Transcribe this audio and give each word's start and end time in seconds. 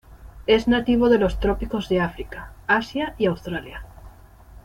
Es 0.47 0.67
nativo 0.67 1.09
de 1.09 1.19
los 1.19 1.39
trópicos 1.39 1.87
de 1.87 2.01
África, 2.01 2.53
Asia 2.65 3.13
y 3.19 3.27
Australia. 3.27 3.83